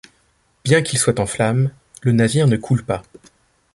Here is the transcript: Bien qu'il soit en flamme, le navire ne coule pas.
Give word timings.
Bien 0.63 0.81
qu'il 0.81 0.97
soit 0.97 1.19
en 1.19 1.27
flamme, 1.27 1.69
le 2.01 2.11
navire 2.11 2.47
ne 2.47 2.57
coule 2.57 2.83
pas. 2.83 3.03